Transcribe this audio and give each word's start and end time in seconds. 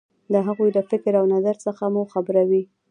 د 0.31 0.33
هغو 0.47 0.65
له 0.75 0.81
فکر 0.91 1.13
او 1.19 1.25
نظر 1.33 1.55
څخه 1.65 1.83
مو 1.93 2.03
خبروي. 2.13 2.63